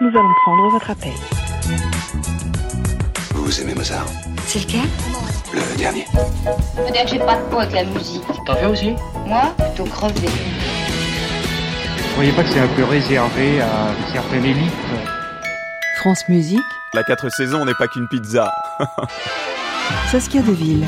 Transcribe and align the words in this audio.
nous 0.00 0.08
allons 0.08 0.34
prendre 0.44 0.68
votre 0.70 0.90
appel. 0.90 1.12
Vous 3.34 3.60
aimez 3.60 3.74
Mozart 3.74 4.06
C'est 4.46 4.60
lequel? 4.60 4.88
Le 5.54 5.76
dernier. 5.78 6.04
Faut 6.04 6.92
dire 6.92 7.04
que 7.04 7.10
j'ai 7.10 7.18
pas 7.18 7.36
de 7.36 7.42
peau 7.50 7.58
avec 7.60 7.72
la 7.72 7.84
musique. 7.84 8.22
T'en 8.46 8.54
fais 8.56 8.66
aussi? 8.66 8.94
Moi, 9.26 9.54
plutôt 9.58 9.84
crevé. 9.90 10.28
Vous 10.28 12.14
voyez 12.16 12.32
pas 12.32 12.42
que 12.42 12.48
c'est 12.48 12.60
un 12.60 12.68
peu 12.68 12.84
réservé 12.84 13.60
à 13.60 13.90
une 13.98 14.12
certaine 14.12 14.44
élite? 14.44 14.72
France 16.00 16.22
Musique, 16.28 16.60
La 16.94 17.02
4 17.02 17.28
saisons 17.30 17.64
n'est 17.64 17.74
pas 17.74 17.88
qu'une 17.88 18.06
pizza. 18.08 18.50
Saskia 20.10 20.42
Deville. 20.42 20.86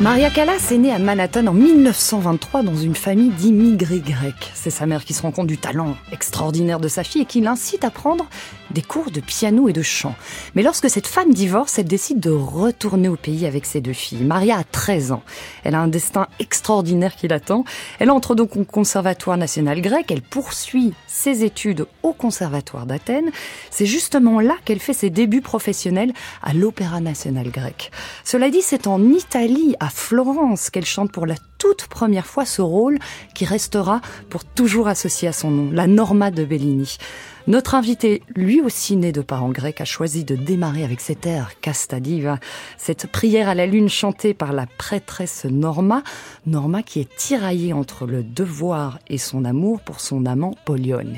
Maria 0.00 0.30
Callas 0.30 0.68
est 0.70 0.78
née 0.78 0.92
à 0.92 1.00
Manhattan 1.00 1.48
en 1.48 1.52
1923 1.52 2.62
dans 2.62 2.76
une 2.76 2.94
famille 2.94 3.30
d'immigrés 3.30 3.98
grecs. 3.98 4.52
C'est 4.54 4.70
sa 4.70 4.86
mère 4.86 5.04
qui 5.04 5.12
se 5.12 5.22
rend 5.22 5.32
compte 5.32 5.48
du 5.48 5.58
talent 5.58 5.96
extraordinaire 6.12 6.78
de 6.78 6.86
sa 6.86 7.02
fille 7.02 7.22
et 7.22 7.24
qui 7.24 7.40
l'incite 7.40 7.82
à 7.82 7.90
prendre 7.90 8.28
des 8.70 8.82
cours 8.82 9.10
de 9.10 9.20
piano 9.20 9.68
et 9.68 9.72
de 9.72 9.82
chant. 9.82 10.14
Mais 10.54 10.62
lorsque 10.62 10.88
cette 10.88 11.08
femme 11.08 11.32
divorce, 11.32 11.80
elle 11.80 11.86
décide 11.86 12.20
de 12.20 12.30
retourner 12.30 13.08
au 13.08 13.16
pays 13.16 13.44
avec 13.44 13.66
ses 13.66 13.80
deux 13.80 13.92
filles. 13.92 14.22
Maria 14.22 14.58
a 14.58 14.64
13 14.64 15.10
ans. 15.10 15.22
Elle 15.64 15.74
a 15.74 15.80
un 15.80 15.88
destin 15.88 16.28
extraordinaire 16.38 17.16
qui 17.16 17.26
l'attend. 17.26 17.64
Elle 17.98 18.10
entre 18.10 18.36
donc 18.36 18.56
au 18.56 18.62
Conservatoire 18.62 19.36
national 19.36 19.80
grec. 19.80 20.06
Elle 20.10 20.22
poursuit 20.22 20.94
ses 21.08 21.42
études 21.42 21.86
au 22.04 22.12
Conservatoire 22.12 22.86
d'Athènes. 22.86 23.32
C'est 23.70 23.86
justement 23.86 24.38
là 24.38 24.54
qu'elle 24.64 24.80
fait 24.80 24.92
ses 24.92 25.10
débuts 25.10 25.40
professionnels 25.40 26.12
à 26.42 26.54
l'Opéra 26.54 27.00
national 27.00 27.50
grec. 27.50 27.90
Cela 28.22 28.48
dit, 28.50 28.62
c'est 28.62 28.86
en 28.86 29.02
Italie, 29.02 29.74
à 29.80 29.87
Florence, 29.90 30.70
qu'elle 30.70 30.84
chante 30.84 31.12
pour 31.12 31.26
la 31.26 31.36
toute 31.58 31.86
première 31.86 32.26
fois 32.26 32.44
ce 32.44 32.62
rôle 32.62 32.98
qui 33.34 33.44
restera 33.44 34.00
pour 34.30 34.44
toujours 34.44 34.88
associé 34.88 35.28
à 35.28 35.32
son 35.32 35.50
nom, 35.50 35.70
la 35.72 35.86
Norma 35.86 36.30
de 36.30 36.44
Bellini. 36.44 36.96
Notre 37.46 37.74
invité, 37.74 38.22
lui 38.36 38.60
aussi 38.60 38.96
né 38.96 39.10
de 39.10 39.22
parents 39.22 39.50
grecs, 39.50 39.80
a 39.80 39.86
choisi 39.86 40.24
de 40.24 40.36
démarrer 40.36 40.84
avec 40.84 41.00
cet 41.00 41.26
air 41.26 41.52
Casta 41.60 41.98
Diva, 41.98 42.38
cette 42.76 43.06
prière 43.06 43.48
à 43.48 43.54
la 43.54 43.66
lune 43.66 43.88
chantée 43.88 44.34
par 44.34 44.52
la 44.52 44.66
prêtresse 44.66 45.46
Norma, 45.46 46.02
Norma 46.46 46.82
qui 46.82 47.00
est 47.00 47.16
tiraillée 47.16 47.72
entre 47.72 48.06
le 48.06 48.22
devoir 48.22 48.98
et 49.08 49.18
son 49.18 49.44
amour 49.44 49.80
pour 49.80 50.00
son 50.00 50.26
amant 50.26 50.54
Polione. 50.66 51.16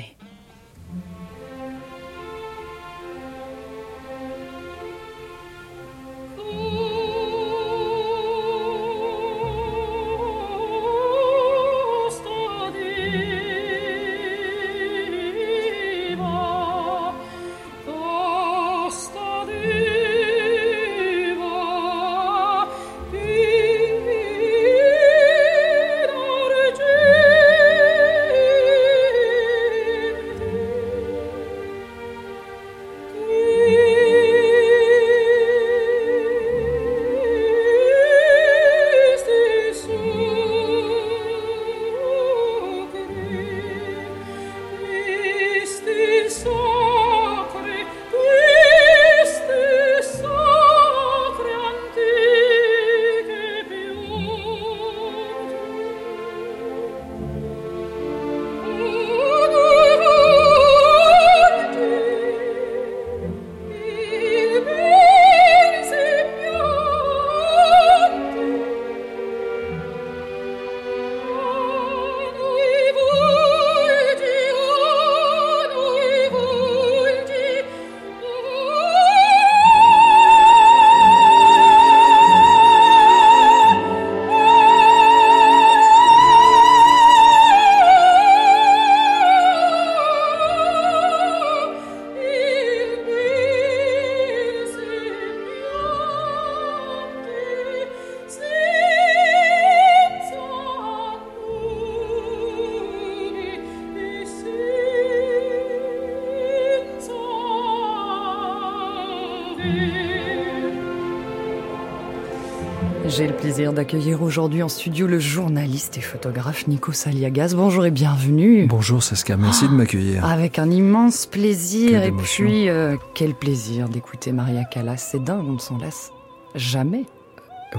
J'ai 113.17 113.27
le 113.27 113.35
plaisir 113.35 113.73
d'accueillir 113.73 114.21
aujourd'hui 114.21 114.63
en 114.63 114.69
studio 114.69 115.05
le 115.05 115.19
journaliste 115.19 115.97
et 115.97 116.01
photographe 116.01 116.65
Nico 116.67 116.93
Saliagas. 116.93 117.53
Bonjour 117.55 117.85
et 117.85 117.91
bienvenue. 117.91 118.67
Bonjour 118.67 119.03
Saskia, 119.03 119.35
merci 119.35 119.67
de 119.67 119.73
m'accueillir. 119.73 120.23
Avec 120.25 120.57
un 120.59 120.69
immense 120.71 121.25
plaisir 121.25 122.03
et 122.03 122.11
puis 122.13 122.69
euh, 122.69 122.95
quel 123.13 123.33
plaisir 123.33 123.89
d'écouter 123.89 124.31
Maria 124.31 124.63
Callas. 124.63 124.97
C'est 125.11 125.21
dingue, 125.23 125.45
on 125.45 125.53
ne 125.53 125.59
s'en 125.59 125.77
lasse 125.77 126.11
jamais. 126.55 127.03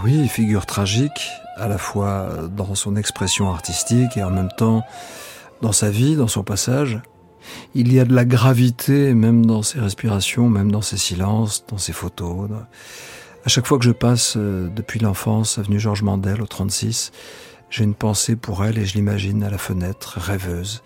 Oui, 0.04 0.28
figure 0.28 0.66
tragique, 0.66 1.28
à 1.56 1.66
la 1.66 1.78
fois 1.78 2.28
dans 2.54 2.74
son 2.74 2.96
expression 2.96 3.50
artistique 3.50 4.16
et 4.18 4.22
en 4.22 4.30
même 4.30 4.50
temps 4.58 4.82
dans 5.62 5.72
sa 5.72 5.88
vie, 5.88 6.14
dans 6.14 6.28
son 6.28 6.42
passage. 6.42 7.00
Il 7.74 7.92
y 7.92 7.98
a 8.00 8.04
de 8.04 8.14
la 8.14 8.24
gravité 8.26 9.14
même 9.14 9.46
dans 9.46 9.62
ses 9.62 9.80
respirations, 9.80 10.48
même 10.50 10.70
dans 10.70 10.82
ses 10.82 10.98
silences, 10.98 11.64
dans 11.68 11.78
ses 11.78 11.92
photos. 11.92 12.50
dans- 12.50 12.66
À 13.44 13.48
chaque 13.48 13.66
fois 13.66 13.78
que 13.78 13.84
je 13.84 13.90
passe 13.90 14.34
euh, 14.36 14.68
depuis 14.68 15.00
l'enfance, 15.00 15.58
avenue 15.58 15.80
Georges 15.80 16.02
Mandel 16.02 16.40
au 16.42 16.46
36, 16.46 17.10
j'ai 17.70 17.82
une 17.82 17.94
pensée 17.94 18.36
pour 18.36 18.64
elle 18.64 18.78
et 18.78 18.86
je 18.86 18.94
l'imagine 18.94 19.42
à 19.42 19.50
la 19.50 19.58
fenêtre, 19.58 20.18
rêveuse, 20.20 20.80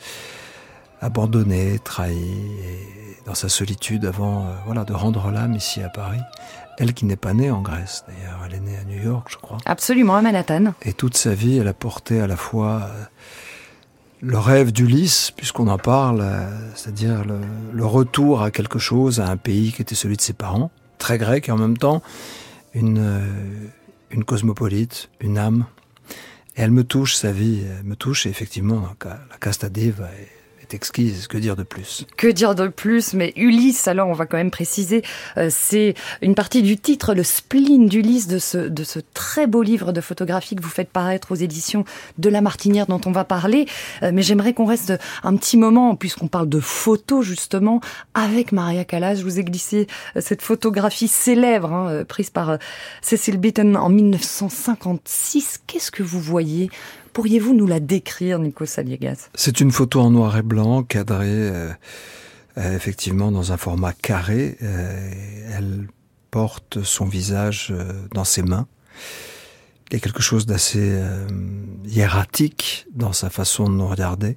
abandonnée, 1.02 1.78
trahie, 1.84 2.16
et 2.16 3.16
dans 3.26 3.34
sa 3.34 3.50
solitude 3.50 4.06
avant 4.06 4.47
euh, 4.47 4.54
voilà, 4.64 4.84
de 4.84 4.94
rendre 4.94 5.30
l'âme 5.30 5.54
ici 5.54 5.82
à 5.82 5.91
Paris. 5.91 6.20
Elle 6.78 6.94
qui 6.94 7.04
n'est 7.04 7.16
pas 7.16 7.34
née 7.34 7.50
en 7.50 7.60
Grèce 7.60 8.04
d'ailleurs, 8.08 8.41
elle 8.47 8.54
est 8.54 8.60
née 8.60 8.78
à 8.78 8.84
New 8.84 9.02
York 9.02 9.28
je 9.30 9.36
crois. 9.36 9.59
Absolument, 9.66 10.16
à 10.16 10.22
Manhattan. 10.22 10.72
Et 10.80 10.94
toute 10.94 11.16
sa 11.18 11.34
vie, 11.34 11.59
elle 11.59 11.68
a 11.68 11.74
porté 11.74 12.22
à 12.22 12.26
la 12.26 12.36
fois 12.36 12.84
euh, 12.84 13.04
le 14.22 14.38
rêve 14.38 14.72
d'Ulysse, 14.72 15.30
puisqu'on 15.30 15.68
en 15.68 15.78
parle, 15.78 16.20
euh, 16.22 16.48
c'est-à-dire 16.74 17.22
le, 17.26 17.38
le 17.74 17.84
retour 17.84 18.41
à 18.41 18.50
quelque 18.50 18.78
chose, 18.78 19.20
à 19.20 19.28
un 19.28 19.36
pays 19.36 19.72
qui 19.72 19.82
était 19.82 19.94
celui 19.94 20.16
de 20.16 20.22
ses 20.22 20.32
parents, 20.32 20.70
très 20.97 21.18
grec, 21.18 21.50
et 21.50 21.52
en 21.52 21.59
même 21.59 21.76
temps 21.76 22.00
une, 22.76 22.98
euh, 22.98 23.68
une 24.10 24.24
cosmopolite, 24.24 25.10
une 25.20 25.38
âme. 25.38 25.66
Et 26.56 26.62
elle 26.62 26.70
me 26.70 26.84
touche, 26.84 27.14
sa 27.14 27.32
vie, 27.32 27.64
me 27.84 27.96
touche, 27.96 28.26
et 28.26 28.30
effectivement, 28.30 28.88
la 29.04 29.38
Casta 29.38 29.68
Diva 29.68 30.08
est 30.14 30.35
exquise. 30.76 31.26
Que 31.26 31.38
dire 31.38 31.56
de 31.56 31.64
plus? 31.64 32.06
Que 32.16 32.28
dire 32.28 32.54
de 32.54 32.68
plus? 32.68 33.14
Mais 33.14 33.32
Ulysse, 33.36 33.88
alors 33.88 34.08
on 34.08 34.12
va 34.12 34.26
quand 34.26 34.36
même 34.36 34.52
préciser, 34.52 35.02
euh, 35.36 35.48
c'est 35.50 35.94
une 36.22 36.34
partie 36.34 36.62
du 36.62 36.76
titre, 36.76 37.14
le 37.14 37.24
spleen 37.24 37.88
d'Ulysse 37.88 38.28
de 38.28 38.38
ce, 38.38 38.58
de 38.58 38.84
ce 38.84 39.00
très 39.14 39.46
beau 39.46 39.62
livre 39.62 39.92
de 39.92 40.00
photographie 40.00 40.54
que 40.54 40.62
vous 40.62 40.68
faites 40.68 40.90
paraître 40.90 41.32
aux 41.32 41.36
éditions 41.36 41.84
de 42.18 42.28
La 42.28 42.40
Martinière 42.40 42.86
dont 42.86 43.00
on 43.06 43.10
va 43.10 43.24
parler. 43.24 43.66
Euh, 44.02 44.12
mais 44.14 44.22
j'aimerais 44.22 44.54
qu'on 44.54 44.66
reste 44.66 44.92
un 45.24 45.34
petit 45.36 45.56
moment, 45.56 45.96
puisqu'on 45.96 46.28
parle 46.28 46.48
de 46.48 46.60
photos 46.60 47.24
justement, 47.24 47.80
avec 48.14 48.52
Maria 48.52 48.84
Callas. 48.84 49.16
Je 49.16 49.24
vous 49.24 49.40
ai 49.40 49.44
glissé 49.44 49.88
euh, 50.16 50.20
cette 50.20 50.42
photographie 50.42 51.08
célèbre 51.08 51.72
hein, 51.72 52.04
prise 52.06 52.30
par 52.30 52.58
Cecil 53.02 53.38
Beaton 53.38 53.74
en 53.74 53.88
1956. 53.88 55.62
Qu'est-ce 55.66 55.90
que 55.90 56.02
vous 56.02 56.20
voyez 56.20 56.70
Pourriez-vous 57.16 57.54
nous 57.54 57.66
la 57.66 57.80
décrire, 57.80 58.39
Nico 58.39 58.66
Saliegas? 58.66 59.30
C'est 59.34 59.63
une 59.63 59.71
photo 59.71 60.01
en 60.01 60.10
noir 60.10 60.36
et 60.36 60.42
blanc, 60.42 60.83
cadrée 60.83 61.28
euh, 61.30 61.72
euh, 62.59 62.77
effectivement 62.77 63.33
dans 63.33 63.53
un 63.53 63.57
format 63.57 63.95
carré. 63.95 64.59
Euh, 64.60 65.51
elle 65.57 65.89
porte 66.30 66.83
son 66.83 67.07
visage 67.07 67.72
dans 68.13 68.24
ses 68.24 68.42
mains. 68.42 68.66
Il 69.89 69.95
y 69.95 69.97
a 69.97 70.01
quelque 70.01 70.21
chose 70.21 70.45
d'assez 70.45 70.95
hiératique 71.86 72.86
dans 72.95 73.15
sa 73.15 73.30
façon 73.30 73.65
de 73.65 73.74
nous 73.77 73.89
regarder. 73.89 74.36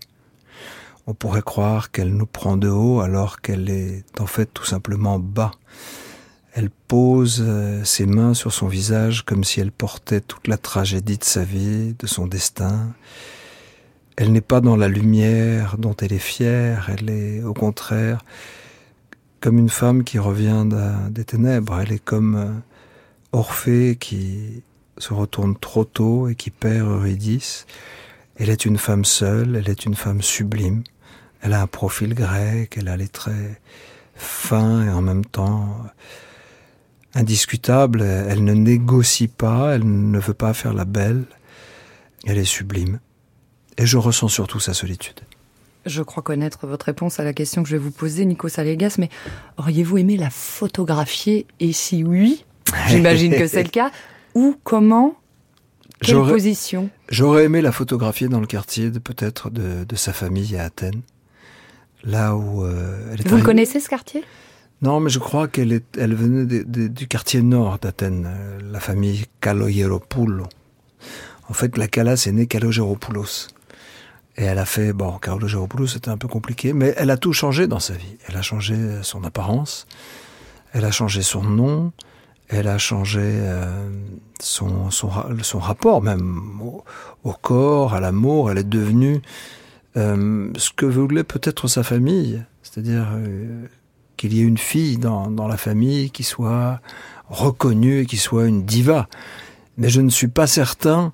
On 1.06 1.14
pourrait 1.14 1.42
croire 1.42 1.92
qu'elle 1.92 2.16
nous 2.16 2.28
prend 2.28 2.56
de 2.56 2.70
haut 2.70 3.02
alors 3.02 3.42
qu'elle 3.42 3.70
est 3.70 4.06
en 4.22 4.26
fait 4.26 4.46
tout 4.54 4.64
simplement 4.64 5.20
bas. 5.20 5.52
Elle 6.54 6.70
pose 6.70 7.44
euh, 7.46 7.84
ses 7.84 8.06
mains 8.06 8.34
sur 8.34 8.52
son 8.52 8.68
visage 8.68 9.24
comme 9.24 9.44
si 9.44 9.60
elle 9.60 9.72
portait 9.72 10.22
toute 10.22 10.48
la 10.48 10.58
tragédie 10.58 11.18
de 11.18 11.24
sa 11.24 11.44
vie, 11.44 11.96
de 11.98 12.08
son 12.08 12.28
destin. 12.28 12.94
Elle 14.18 14.32
n'est 14.32 14.42
pas 14.42 14.62
dans 14.62 14.76
la 14.76 14.88
lumière 14.88 15.78
dont 15.78 15.96
elle 15.96 16.14
est 16.14 16.18
fière, 16.18 16.90
elle 16.90 17.10
est 17.10 17.44
au 17.44 17.54
contraire 17.54 18.20
comme 19.40 19.58
une 19.58 19.70
femme 19.70 20.04
qui 20.04 20.20
revient 20.20 20.66
des 21.12 21.24
ténèbres, 21.24 21.80
elle 21.80 21.94
est 21.94 22.04
comme 22.04 22.62
Orphée 23.32 23.96
qui 24.00 24.64
se 24.98 25.14
retourne 25.14 25.58
trop 25.58 25.86
tôt 25.86 26.28
et 26.28 26.36
qui 26.36 26.50
perd 26.50 26.88
Eurydice. 26.88 27.66
Elle 28.38 28.50
est 28.50 28.66
une 28.66 28.78
femme 28.78 29.06
seule, 29.06 29.56
elle 29.56 29.70
est 29.70 29.86
une 29.86 29.96
femme 29.96 30.22
sublime. 30.22 30.84
Elle 31.42 31.54
a 31.54 31.62
un 31.62 31.68
profil 31.68 32.14
grec, 32.16 32.76
elle 32.78 32.88
a 32.88 32.98
les 32.98 33.08
traits 33.08 33.62
fins 34.16 34.86
et 34.86 34.90
en 34.90 35.02
même 35.02 35.24
temps 35.24 35.78
indiscutable, 37.16 38.02
elle 38.02 38.44
ne 38.44 38.54
négocie 38.54 39.28
pas, 39.28 39.76
elle 39.76 40.12
ne 40.12 40.20
veut 40.20 40.34
pas 40.34 40.54
faire 40.54 40.74
la 40.74 40.86
belle, 40.86 41.24
elle 42.26 42.38
est 42.38 42.46
sublime. 42.46 43.00
Et 43.78 43.86
je 43.86 43.98
ressens 43.98 44.28
surtout 44.28 44.60
sa 44.60 44.74
solitude. 44.74 45.20
Je 45.86 46.04
crois 46.04 46.22
connaître 46.22 46.68
votre 46.68 46.88
réponse 46.88 47.20
à 47.20 47.24
la 47.24 47.34
question 47.34 47.64
que 47.64 47.70
je 47.70 47.76
vais 47.76 47.82
vous 47.82 47.92
poser, 47.92 48.26
Nico 48.26 48.50
Salegas, 48.50 48.96
mais 49.00 49.10
auriez-vous 49.58 49.98
aimé 49.98 50.18
la 50.18 50.30
photographier 50.30 51.48
Et 51.60 51.72
si 51.72 52.04
oui, 52.04 52.46
j'imagine 52.88 53.34
que 53.34 53.48
c'est 53.48 53.64
le 53.64 53.70
cas, 53.70 53.90
où, 54.36 54.58
comment, 54.64 55.16
quelle 56.02 56.18
position? 56.18 56.90
J'aurais 57.10 57.46
aimé 57.46 57.62
la 57.62 57.72
photographier 57.72 58.28
dans 58.28 58.42
le 58.42 58.48
quartier 58.48 58.92
de 58.92 59.00
peut-être 59.00 59.50
de, 59.50 59.96
sa 59.96 60.14
famille 60.14 60.58
à 60.58 60.66
Athènes, 60.66 61.02
là 62.04 62.36
où 62.36 62.64
euh, 62.64 63.12
elle 63.12 63.22
est 63.22 63.28
Vous 63.28 63.42
connaissez 63.42 63.80
ce 63.80 63.90
quartier? 63.90 64.24
Non, 64.82 65.02
mais 65.02 65.10
je 65.10 65.20
crois 65.20 65.50
qu'elle 65.50 65.82
elle 65.98 66.16
venait 66.16 66.64
du 66.64 67.08
quartier 67.08 67.42
nord 67.42 67.80
d'Athènes, 67.80 68.26
euh, 68.28 68.60
la 68.72 68.80
famille 68.80 69.26
Kalogeropoulos. 69.42 70.48
En 71.50 71.54
fait, 71.54 71.78
la 71.78 71.88
Calas 71.88 72.24
est 72.28 72.32
née 72.32 72.48
Kalogeropoulos. 72.48 73.50
Et 74.38 74.44
elle 74.46 74.58
a 74.58 74.66
fait, 74.66 74.94
bon, 74.94 75.18
Kalogeropoulos 75.18 75.88
c'était 75.88 76.10
un 76.10 76.18
peu 76.18 76.30
compliqué, 76.30 76.72
mais 76.72 76.94
elle 76.96 77.10
a 77.10 77.18
tout 77.18 77.34
changé 77.34 77.68
dans 77.68 77.80
sa 77.80 77.94
vie. 77.94 78.16
Elle 78.28 78.38
a 78.38 78.42
changé 78.42 78.78
son 79.02 79.26
apparence, 79.26 79.86
elle 80.72 80.86
a 80.86 80.92
changé 80.92 81.24
son 81.24 81.44
nom, 81.44 81.92
elle 82.48 82.70
a 82.70 82.78
changé 82.78 83.20
euh, 83.22 83.90
son, 84.40 84.92
son, 84.92 85.10
son, 85.42 85.60
rapport 85.60 86.02
même 86.02 86.40
au, 87.26 87.34
corps, 87.34 87.94
à 87.94 88.00
l'amour. 88.00 88.50
Elle 88.50 88.60
est 88.60 88.70
devenue 88.70 89.22
euh, 89.98 90.50
ce 90.56 90.70
que 90.72 90.86
voulait 90.86 91.26
peut-être 91.26 91.68
sa 91.68 91.84
famille, 91.84 92.42
c'est-à-dire 92.64 93.10
qu'il 94.20 94.34
y 94.34 94.42
ait 94.42 94.44
une 94.44 94.58
fille 94.58 94.98
dans, 94.98 95.48
la 95.48 95.56
famille 95.56 96.12
qui 96.12 96.24
soit 96.24 96.82
reconnue 97.30 98.02
et 98.02 98.06
qui 98.06 98.18
soit 98.18 98.48
une 98.48 98.66
diva. 98.66 99.08
Mais 99.78 99.88
je 99.88 100.02
ne 100.02 100.10
suis 100.10 100.28
pas 100.28 100.46
certain 100.46 101.14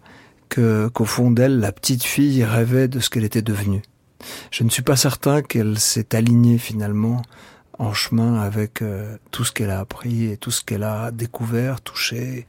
que 0.49 0.87
qu'au 0.87 1.05
fond 1.05 1.29
d'elle, 1.29 1.59
la 1.59 1.71
petite 1.71 2.03
fille 2.03 2.43
rêvait 2.43 2.87
de 2.87 2.99
ce 2.99 3.11
qu'elle 3.11 3.23
était 3.23 3.43
devenue. 3.43 3.83
Je 4.49 4.63
ne 4.63 4.71
suis 4.71 4.81
pas 4.81 4.95
certain 4.95 5.43
qu'elle 5.43 5.77
s'est 5.77 6.15
alignée 6.15 6.57
finalement 6.57 7.21
en 7.77 7.93
chemin 7.93 8.41
avec 8.41 8.81
euh, 8.81 9.17
tout 9.29 9.43
ce 9.43 9.51
qu'elle 9.51 9.69
a 9.69 9.81
appris 9.81 10.31
et 10.31 10.37
tout 10.37 10.49
ce 10.49 10.63
qu'elle 10.63 10.83
a 10.83 11.11
découvert, 11.11 11.81
touché 11.81 12.47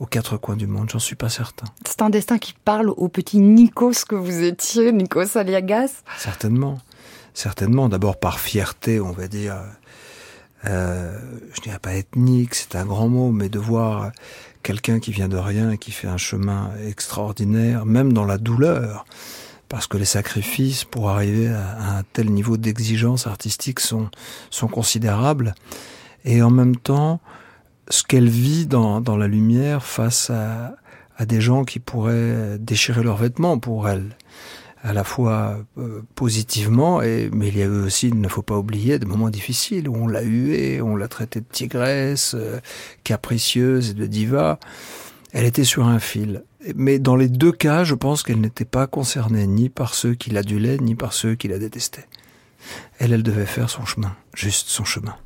aux 0.00 0.06
quatre 0.06 0.36
coins 0.38 0.56
du 0.56 0.66
monde. 0.66 0.90
J'en 0.90 0.98
suis 0.98 1.14
pas 1.14 1.28
certain. 1.28 1.66
C'est 1.86 2.02
un 2.02 2.10
destin 2.10 2.38
qui 2.38 2.52
parle 2.64 2.88
au 2.88 3.06
petit 3.06 3.38
Nikos 3.38 4.06
que 4.08 4.16
vous 4.16 4.42
étiez, 4.42 4.90
Nikos 4.90 5.38
Aliagas? 5.38 6.02
Certainement. 6.18 6.78
Certainement. 7.32 7.88
D'abord 7.88 8.18
par 8.18 8.40
fierté, 8.40 8.98
on 8.98 9.12
va 9.12 9.28
dire, 9.28 9.54
euh, 10.66 11.18
je 11.54 11.60
dirais 11.60 11.78
pas 11.78 11.94
ethnique, 11.94 12.54
c'est 12.54 12.76
un 12.76 12.84
grand 12.84 13.08
mot, 13.08 13.30
mais 13.30 13.48
de 13.48 13.58
voir 13.58 14.12
quelqu'un 14.62 14.98
qui 14.98 15.12
vient 15.12 15.28
de 15.28 15.36
rien 15.36 15.70
et 15.70 15.78
qui 15.78 15.90
fait 15.90 16.08
un 16.08 16.16
chemin 16.16 16.70
extraordinaire, 16.86 17.84
même 17.84 18.12
dans 18.12 18.24
la 18.24 18.38
douleur, 18.38 19.04
parce 19.68 19.86
que 19.86 19.98
les 19.98 20.04
sacrifices 20.04 20.84
pour 20.84 21.10
arriver 21.10 21.48
à, 21.48 21.98
un 21.98 22.02
tel 22.12 22.30
niveau 22.30 22.56
d'exigence 22.56 23.26
artistique 23.26 23.80
sont, 23.80 24.10
sont 24.50 24.68
considérables, 24.68 25.54
et 26.24 26.42
en 26.42 26.50
même 26.50 26.76
temps, 26.76 27.20
ce 27.90 28.02
qu'elle 28.02 28.28
vit 28.28 28.66
dans, 28.66 29.02
dans 29.02 29.16
la 29.16 29.28
lumière 29.28 29.84
face 29.84 30.30
à, 30.30 30.76
à 31.18 31.26
des 31.26 31.40
gens 31.40 31.64
qui 31.64 31.78
pourraient 31.78 32.58
déchirer 32.58 33.02
leurs 33.02 33.18
vêtements 33.18 33.58
pour 33.58 33.88
elle 33.88 34.16
à 34.84 34.92
la 34.92 35.02
fois 35.02 35.64
euh, 35.78 36.02
positivement, 36.14 37.00
et, 37.00 37.30
mais 37.32 37.48
il 37.48 37.56
y 37.56 37.62
avait 37.62 37.74
aussi, 37.74 38.08
il 38.08 38.20
ne 38.20 38.28
faut 38.28 38.42
pas 38.42 38.58
oublier, 38.58 38.98
des 38.98 39.06
moments 39.06 39.30
difficiles 39.30 39.88
où 39.88 39.96
on 39.96 40.06
l'a 40.06 40.20
huée, 40.20 40.82
on 40.82 40.94
l'a 40.94 41.08
traitée 41.08 41.40
de 41.40 41.46
tigresse, 41.50 42.34
euh, 42.34 42.60
capricieuse 43.02 43.90
et 43.90 43.94
de 43.94 44.06
diva. 44.06 44.60
Elle 45.32 45.46
était 45.46 45.64
sur 45.64 45.86
un 45.86 45.98
fil. 45.98 46.44
Mais 46.76 46.98
dans 46.98 47.16
les 47.16 47.28
deux 47.28 47.50
cas, 47.50 47.82
je 47.82 47.94
pense 47.94 48.22
qu'elle 48.22 48.40
n'était 48.40 48.66
pas 48.66 48.86
concernée 48.86 49.46
ni 49.46 49.70
par 49.70 49.94
ceux 49.94 50.14
qui 50.14 50.30
l'adulaient, 50.30 50.76
ni 50.76 50.94
par 50.94 51.14
ceux 51.14 51.34
qui 51.34 51.48
la 51.48 51.58
détestaient. 51.58 52.06
Elle, 52.98 53.14
elle 53.14 53.22
devait 53.22 53.46
faire 53.46 53.70
son 53.70 53.86
chemin, 53.86 54.14
juste 54.34 54.68
son 54.68 54.84
chemin. 54.84 55.16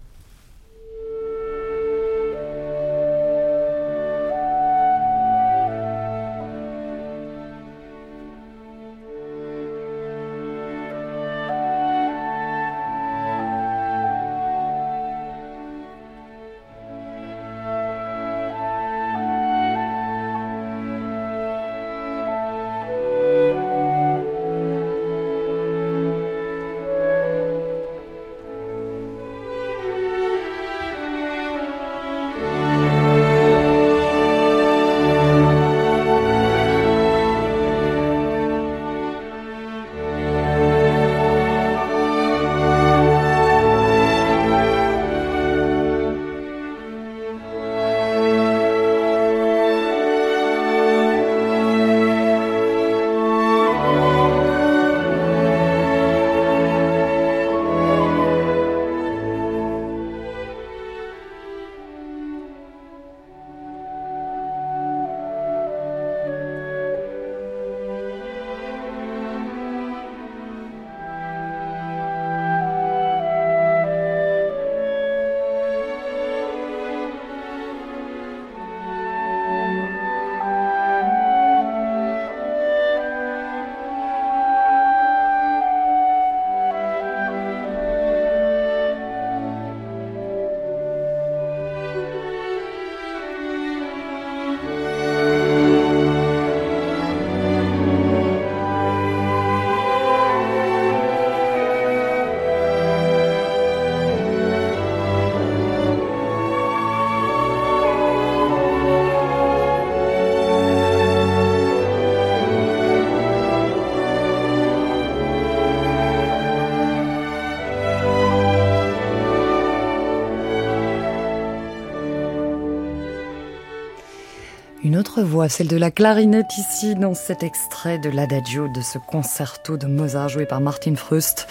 Une 124.84 124.96
autre 124.96 125.22
voix, 125.22 125.48
celle 125.48 125.66
de 125.66 125.76
la 125.76 125.90
clarinette 125.90 126.56
ici, 126.56 126.94
dans 126.94 127.14
cet 127.14 127.42
extrait 127.42 127.98
de 127.98 128.10
l'adagio 128.10 128.68
de 128.68 128.80
ce 128.80 128.98
concerto 128.98 129.76
de 129.76 129.86
Mozart 129.86 130.28
joué 130.28 130.46
par 130.46 130.60
Martin 130.60 130.94
Frust. 130.94 131.48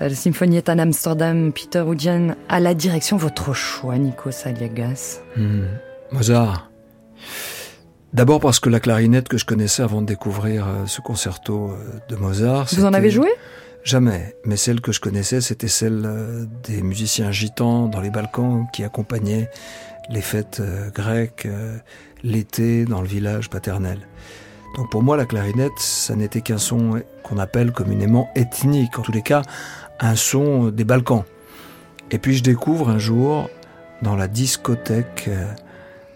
Euh, 0.00 0.08
Le 0.08 0.14
Symphonietta 0.14 0.72
Amsterdam, 0.72 1.52
Peter 1.52 1.84
Udian, 1.86 2.34
à 2.48 2.60
la 2.60 2.72
direction, 2.72 3.18
votre 3.18 3.52
choix, 3.52 3.98
Nico 3.98 4.30
Saliagas. 4.30 5.20
Hmm. 5.36 5.64
Mozart. 6.10 6.70
D'abord 8.14 8.40
parce 8.40 8.60
que 8.60 8.70
la 8.70 8.80
clarinette 8.80 9.28
que 9.28 9.36
je 9.36 9.44
connaissais 9.44 9.82
avant 9.82 10.00
de 10.00 10.06
découvrir 10.06 10.66
euh, 10.66 10.86
ce 10.86 11.02
concerto 11.02 11.70
euh, 11.70 12.00
de 12.08 12.16
Mozart. 12.16 12.68
Vous 12.72 12.86
en 12.86 12.94
avez 12.94 13.10
joué? 13.10 13.28
Jamais. 13.82 14.36
Mais 14.46 14.56
celle 14.56 14.80
que 14.80 14.90
je 14.90 15.00
connaissais, 15.00 15.42
c'était 15.42 15.68
celle 15.68 16.48
des 16.62 16.80
musiciens 16.80 17.30
gitans 17.30 17.88
dans 17.88 18.00
les 18.00 18.08
Balkans 18.08 18.64
qui 18.72 18.84
accompagnaient 18.84 19.50
les 20.08 20.22
fêtes 20.22 20.62
grecques 20.94 21.46
l'été 22.24 22.84
dans 22.86 23.00
le 23.00 23.06
village 23.06 23.50
paternel. 23.50 24.00
Donc 24.76 24.90
pour 24.90 25.02
moi, 25.02 25.16
la 25.16 25.26
clarinette, 25.26 25.78
ça 25.78 26.16
n'était 26.16 26.40
qu'un 26.40 26.58
son 26.58 27.00
qu'on 27.22 27.38
appelle 27.38 27.70
communément 27.70 28.28
ethnique. 28.34 28.98
En 28.98 29.02
tous 29.02 29.12
les 29.12 29.22
cas, 29.22 29.42
un 30.00 30.16
son 30.16 30.70
des 30.70 30.84
Balkans. 30.84 31.24
Et 32.10 32.18
puis 32.18 32.34
je 32.34 32.42
découvre 32.42 32.88
un 32.88 32.98
jour 32.98 33.48
dans 34.02 34.16
la 34.16 34.26
discothèque 34.26 35.26
euh, 35.28 35.46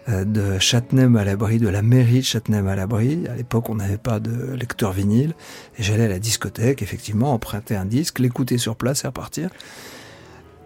euh, 0.09 0.25
de 0.25 0.59
Châtenay-Malabry, 0.59 1.57
de 1.57 1.69
la 1.69 1.81
mairie 1.81 2.19
de 2.19 2.25
Châtenay-Malabry. 2.25 3.27
À 3.27 3.35
l'époque, 3.35 3.69
on 3.69 3.75
n'avait 3.75 3.97
pas 3.97 4.19
de 4.19 4.53
lecteur 4.53 4.91
vinyle. 4.91 5.33
Et 5.77 5.83
j'allais 5.83 6.05
à 6.05 6.09
la 6.09 6.19
discothèque, 6.19 6.81
effectivement, 6.81 7.33
emprunter 7.33 7.75
un 7.75 7.85
disque, 7.85 8.19
l'écouter 8.19 8.57
sur 8.57 8.75
place 8.75 9.05
et 9.05 9.07
repartir. 9.07 9.49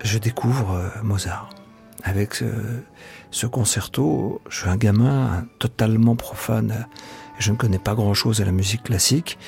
Je 0.03 0.17
découvre 0.17 0.71
euh, 0.71 0.89
Mozart. 1.03 1.49
Avec 2.05 2.43
ce 3.33 3.47
concerto, 3.47 4.41
je 4.47 4.59
suis 4.59 4.69
un 4.69 4.77
gamin 4.77 5.47
totalement 5.57 6.15
profane. 6.15 6.87
Je 7.39 7.51
ne 7.51 7.57
connais 7.57 7.79
pas 7.79 7.95
grand-chose 7.95 8.41
à 8.41 8.45
la 8.45 8.51
musique 8.51 8.83
classique. 8.83 9.39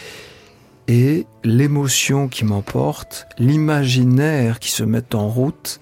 Et 0.88 1.28
l'émotion 1.44 2.28
qui 2.28 2.46
m'emporte, 2.46 3.28
l'imaginaire 3.38 4.60
qui 4.60 4.72
se 4.72 4.84
met 4.84 5.14
en 5.14 5.28
route, 5.28 5.80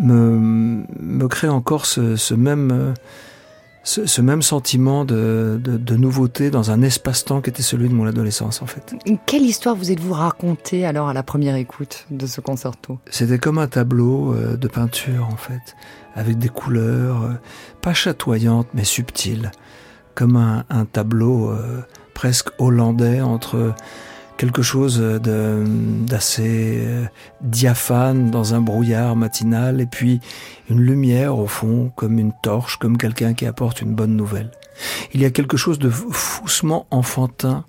me, 0.00 0.86
crée 1.28 1.50
encore 1.50 1.84
ce, 1.84 2.16
ce 2.16 2.32
même, 2.32 2.70
euh, 2.72 2.94
ce, 3.86 4.04
ce 4.04 4.20
même 4.20 4.42
sentiment 4.42 5.04
de, 5.04 5.60
de, 5.62 5.76
de 5.76 5.96
nouveauté 5.96 6.50
dans 6.50 6.72
un 6.72 6.82
espace-temps 6.82 7.40
qui 7.40 7.50
était 7.50 7.62
celui 7.62 7.88
de 7.88 7.94
mon 7.94 8.04
adolescence, 8.04 8.60
en 8.60 8.66
fait. 8.66 8.96
Quelle 9.26 9.44
histoire 9.44 9.76
vous 9.76 9.92
êtes-vous 9.92 10.12
raconté 10.12 10.84
alors 10.84 11.08
à 11.08 11.14
la 11.14 11.22
première 11.22 11.54
écoute 11.54 12.04
de 12.10 12.26
ce 12.26 12.40
concerto? 12.40 12.98
C'était 13.10 13.38
comme 13.38 13.58
un 13.58 13.68
tableau 13.68 14.34
euh, 14.34 14.56
de 14.56 14.66
peinture, 14.66 15.28
en 15.32 15.36
fait, 15.36 15.76
avec 16.16 16.36
des 16.36 16.48
couleurs, 16.48 17.22
euh, 17.22 17.34
pas 17.80 17.94
chatoyantes, 17.94 18.66
mais 18.74 18.82
subtiles, 18.82 19.52
comme 20.16 20.34
un, 20.34 20.64
un 20.68 20.84
tableau 20.84 21.50
euh, 21.50 21.80
presque 22.12 22.48
hollandais 22.58 23.20
entre 23.20 23.72
quelque 24.36 24.62
chose 24.62 25.00
d'assez 25.00 26.84
euh, 26.86 27.06
diaphane 27.40 28.30
dans 28.30 28.54
un 28.54 28.60
brouillard 28.60 29.16
matinal 29.16 29.80
et 29.80 29.86
puis 29.86 30.20
une 30.68 30.80
lumière 30.80 31.38
au 31.38 31.46
fond 31.46 31.90
comme 31.96 32.18
une 32.18 32.32
torche, 32.42 32.76
comme 32.76 32.98
quelqu'un 32.98 33.34
qui 33.34 33.46
apporte 33.46 33.80
une 33.80 33.94
bonne 33.94 34.16
nouvelle. 34.16 34.50
Il 35.14 35.20
y 35.20 35.24
a 35.24 35.30
quelque 35.30 35.56
chose 35.56 35.78
de 35.78 35.88
foussement 35.88 36.86
enfantin 36.90 37.64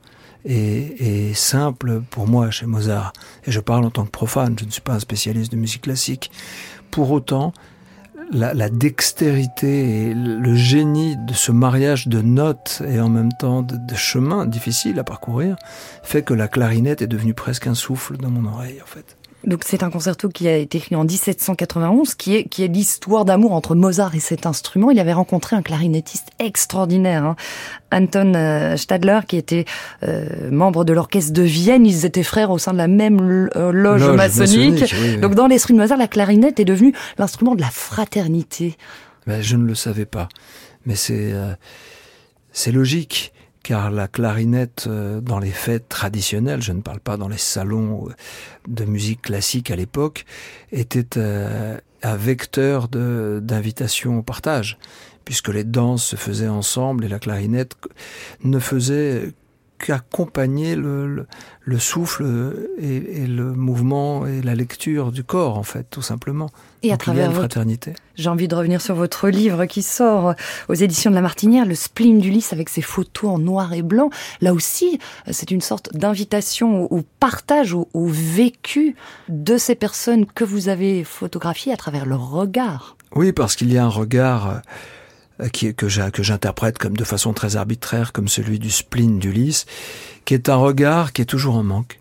et, 0.45 1.29
et 1.29 1.33
simple 1.33 2.01
pour 2.09 2.27
moi 2.27 2.51
chez 2.51 2.65
Mozart. 2.65 3.13
Et 3.45 3.51
je 3.51 3.59
parle 3.59 3.85
en 3.85 3.91
tant 3.91 4.05
que 4.05 4.11
profane, 4.11 4.55
je 4.59 4.65
ne 4.65 4.71
suis 4.71 4.81
pas 4.81 4.93
un 4.93 4.99
spécialiste 4.99 5.51
de 5.51 5.57
musique 5.57 5.83
classique. 5.83 6.31
Pour 6.91 7.11
autant, 7.11 7.53
la, 8.31 8.53
la 8.53 8.69
dextérité 8.69 10.09
et 10.09 10.13
le 10.13 10.55
génie 10.55 11.15
de 11.17 11.33
ce 11.33 11.51
mariage 11.51 12.07
de 12.07 12.21
notes 12.21 12.81
et 12.87 12.99
en 12.99 13.09
même 13.09 13.31
temps 13.33 13.61
de, 13.61 13.77
de 13.77 13.95
chemins 13.95 14.45
difficiles 14.45 14.99
à 14.99 15.03
parcourir 15.03 15.55
fait 16.03 16.23
que 16.23 16.33
la 16.33 16.47
clarinette 16.47 17.01
est 17.01 17.07
devenue 17.07 17.33
presque 17.33 17.67
un 17.67 17.75
souffle 17.75 18.17
dans 18.17 18.29
mon 18.29 18.49
oreille 18.49 18.81
en 18.81 18.87
fait. 18.87 19.17
Donc 19.47 19.63
c'est 19.65 19.81
un 19.81 19.89
concerto 19.89 20.27
qui 20.27 20.47
a 20.49 20.57
été 20.57 20.77
écrit 20.77 20.95
en 20.95 21.05
1791, 21.05 22.15
qui 22.15 22.35
est, 22.35 22.43
qui 22.43 22.63
est 22.63 22.67
l'histoire 22.67 23.23
d'amour 23.23 23.53
entre 23.53 23.75
Mozart 23.75 24.13
et 24.13 24.19
cet 24.19 24.45
instrument. 24.45 24.91
Il 24.91 24.99
avait 24.99 25.13
rencontré 25.13 25.55
un 25.55 25.61
clarinettiste 25.61 26.27
extraordinaire, 26.37 27.23
hein, 27.23 27.35
Anton 27.93 28.33
euh, 28.35 28.75
Stadler, 28.75 29.21
qui 29.25 29.37
était 29.37 29.63
euh, 30.03 30.51
membre 30.51 30.83
de 30.83 30.91
l'orchestre 30.91 31.31
de 31.31 31.43
Vienne. 31.43 31.85
Ils 31.85 32.05
étaient 32.05 32.23
frères 32.23 32.51
au 32.51 32.57
sein 32.57 32.73
de 32.73 32.77
la 32.77 32.89
même 32.89 33.49
euh, 33.55 33.71
loge, 33.71 34.01
Loge 34.01 34.15
maçonnique. 34.17 34.81
maçonnique, 34.81 34.95
oui, 35.01 35.09
oui. 35.15 35.21
Donc 35.21 35.33
dans 35.33 35.47
l'esprit 35.47 35.73
de 35.73 35.79
Mozart, 35.79 35.97
la 35.97 36.09
clarinette 36.09 36.59
est 36.59 36.65
devenue 36.65 36.93
l'instrument 37.17 37.55
de 37.55 37.61
la 37.61 37.69
fraternité. 37.69 38.75
Ben, 39.27 39.41
je 39.41 39.55
ne 39.55 39.65
le 39.65 39.75
savais 39.75 40.05
pas, 40.05 40.27
mais 40.85 40.95
c'est 40.95 41.31
euh, 41.31 41.53
c'est 42.51 42.73
logique 42.73 43.31
car 43.67 43.91
la 43.91 44.07
clarinette 44.07 44.85
euh, 44.87 45.19
dans 45.19 45.39
les 45.39 45.51
fêtes 45.51 45.89
traditionnelles, 45.89 46.61
je 46.61 46.71
ne 46.71 46.79
parle 46.79 47.01
pas 47.01 47.17
dans 47.17 47.27
les 47.27 47.37
salons 47.37 48.07
euh, 48.07 48.13
de 48.65 48.85
musique 48.85 49.23
classique 49.23 49.71
à 49.71 49.75
l'époque, 49.75 50.23
était 50.71 51.17
euh, 51.17 51.77
un 52.01 52.15
vecteur 52.15 52.87
d'invitation 52.87 54.19
au 54.19 54.21
partage, 54.21 54.77
puisque 55.25 55.49
les 55.49 55.65
danses 55.65 56.05
se 56.05 56.15
faisaient 56.15 56.47
ensemble 56.47 57.03
et 57.03 57.09
la 57.09 57.19
clarinette 57.19 57.75
ne 58.41 58.57
faisait 58.57 59.33
qu'accompagner 59.79 60.75
le, 60.75 61.07
le, 61.07 61.27
le 61.61 61.79
souffle 61.79 62.25
et, 62.79 63.23
et 63.23 63.27
le 63.27 63.53
mouvement 63.53 64.25
et 64.25 64.41
la 64.41 64.55
lecture 64.55 65.11
du 65.11 65.23
corps, 65.23 65.57
en 65.57 65.63
fait, 65.63 65.85
tout 65.89 66.01
simplement. 66.01 66.49
Et 66.83 66.91
à 66.91 66.97
Donc, 66.97 67.07
il 67.07 67.09
y 67.09 67.11
a 67.11 67.13
travers 67.13 67.25
une 67.25 67.31
votre- 67.31 67.39
fraternité. 67.47 67.93
J'ai 68.15 68.29
envie 68.29 68.47
de 68.47 68.55
revenir 68.55 68.81
sur 68.81 68.95
votre 68.95 69.29
livre 69.29 69.65
qui 69.65 69.81
sort 69.83 70.33
aux 70.69 70.73
éditions 70.73 71.09
de 71.11 71.15
La 71.15 71.21
Martinière, 71.21 71.65
Le 71.65 71.75
spleen 71.75 72.19
d'Ulysse 72.19 72.53
avec 72.53 72.69
ses 72.69 72.81
photos 72.81 73.31
en 73.31 73.39
noir 73.39 73.73
et 73.73 73.81
blanc. 73.83 74.09
Là 74.41 74.53
aussi, 74.53 74.99
c'est 75.31 75.51
une 75.51 75.61
sorte 75.61 75.93
d'invitation 75.95 76.83
au, 76.83 76.97
au 76.99 77.03
partage, 77.19 77.73
au, 77.73 77.87
au 77.93 78.07
vécu 78.07 78.95
de 79.29 79.57
ces 79.57 79.75
personnes 79.75 80.25
que 80.25 80.43
vous 80.43 80.69
avez 80.69 81.03
photographiées 81.03 81.73
à 81.73 81.77
travers 81.77 82.05
leur 82.05 82.29
regard. 82.29 82.97
Oui, 83.15 83.31
parce 83.31 83.55
qu'il 83.55 83.71
y 83.71 83.77
a 83.77 83.85
un 83.85 83.89
regard 83.89 84.49
euh, 84.49 84.57
qui, 85.53 85.73
que 85.75 85.87
j'a- 85.87 86.11
que 86.11 86.23
j'interprète 86.23 86.77
comme 86.77 86.97
de 86.97 87.03
façon 87.03 87.33
très 87.33 87.55
arbitraire, 87.55 88.11
comme 88.11 88.27
celui 88.27 88.59
du 88.59 88.71
spleen 88.71 89.19
d'Ulysse, 89.19 89.65
qui 90.25 90.33
est 90.33 90.49
un 90.49 90.55
regard 90.55 91.13
qui 91.13 91.21
est 91.21 91.25
toujours 91.25 91.55
en 91.55 91.63
manque. 91.63 91.99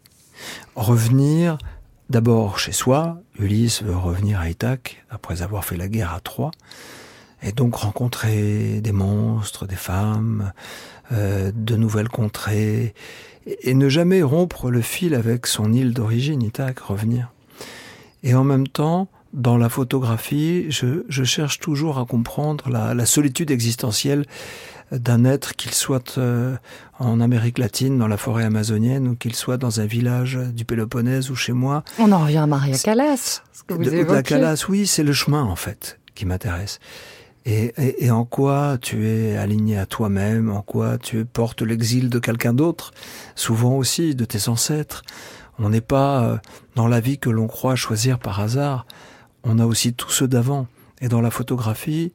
Revenir 0.75 1.59
d'abord 2.09 2.59
chez 2.59 2.73
soi, 2.73 3.21
Ulysse 3.39 3.83
veut 3.83 3.97
revenir 3.97 4.41
à 4.41 4.49
Ithaque 4.49 5.05
après 5.11 5.43
avoir 5.43 5.65
fait 5.65 5.77
la 5.77 5.89
guerre 5.89 6.13
à 6.15 6.21
Troie, 6.21 6.51
et 7.43 7.53
donc 7.53 7.75
rencontrer 7.75 8.81
des 8.81 8.93
monstres, 8.93 9.67
des 9.67 9.77
femmes, 9.77 10.53
euh, 11.13 11.53
de 11.55 11.77
nouvelles 11.77 12.09
contrées, 12.09 12.95
et, 13.47 13.71
et 13.71 13.75
ne 13.75 13.89
jamais 13.89 14.23
rompre 14.23 14.71
le 14.71 14.81
fil 14.81 15.15
avec 15.15 15.47
son 15.47 15.73
île 15.73 15.93
d'origine, 15.93 16.43
Ithaque, 16.43 16.81
revenir. 16.81 17.33
Et 18.23 18.35
en 18.35 18.45
même 18.45 18.67
temps, 18.67 19.09
dans 19.37 19.59
la 19.59 19.69
photographie, 19.69 20.67
je, 20.71 21.05
je 21.09 21.23
cherche 21.23 21.61
toujours 21.61 21.99
à 21.99 22.07
comprendre 22.07 22.69
la, 22.71 22.95
la 22.95 23.07
solitude 23.07 23.51
existentielle 23.51 24.25
d'un 24.91 25.25
être, 25.25 25.55
qu'il 25.57 25.73
soit 25.73 26.17
euh, 26.17 26.57
en 26.99 27.21
Amérique 27.21 27.59
latine, 27.59 27.99
dans 27.99 28.09
la 28.09 28.17
forêt 28.17 28.45
amazonienne, 28.45 29.09
ou 29.09 29.15
qu'il 29.15 29.35
soit 29.35 29.59
dans 29.59 29.81
un 29.81 29.87
village 29.87 30.39
du 30.55 30.65
Péloponnèse 30.65 31.31
ou 31.31 31.35
chez 31.35 31.53
moi. 31.53 31.85
On 31.99 32.13
en 32.13 32.21
revient 32.21 32.39
à 32.39 32.47
Maria 32.47 32.79
Callas, 32.79 33.43
ce 33.53 33.63
que 33.65 33.75
vous 33.75 33.85
De, 33.85 33.91
de 33.91 34.13
la. 34.13 34.23
Calas, 34.23 34.65
oui, 34.69 34.87
c'est 34.87 35.03
le 35.03 35.13
chemin 35.13 35.43
en 35.43 35.57
fait 35.57 35.99
qui 36.15 36.25
m'intéresse. 36.25 36.79
Et, 37.45 37.75
et, 37.77 38.07
et 38.07 38.11
en 38.11 38.25
quoi 38.25 38.79
tu 38.81 39.07
es 39.07 39.37
aligné 39.37 39.77
à 39.77 39.87
toi-même, 39.87 40.51
en 40.51 40.63
quoi 40.63 40.99
tu 40.99 41.25
portes 41.25 41.63
l'exil 41.63 42.09
de 42.09 42.19
quelqu'un 42.19 42.55
d'autre, 42.55 42.93
souvent 43.35 43.77
aussi 43.77 44.15
de 44.15 44.25
tes 44.25 44.49
ancêtres. 44.49 45.03
On 45.59 45.69
n'est 45.69 45.81
pas 45.81 46.23
euh, 46.23 46.37
dans 46.75 46.89
la 46.89 47.01
vie 47.01 47.19
que 47.19 47.31
l'on 47.31 47.47
croit 47.49 47.77
choisir 47.77 48.19
par 48.19 48.41
hasard 48.41 48.87
on 49.47 49.59
a 49.59 49.67
aussi 49.67 49.95
tous 49.95 50.11
ceux 50.11 50.29
d'avant. 50.29 50.67
Et 51.01 51.09
dans 51.09 51.21
la 51.21 51.31
photographie, 51.31 52.13